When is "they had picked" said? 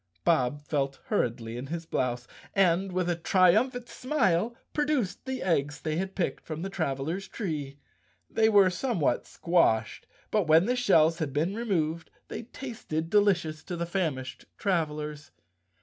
5.79-6.43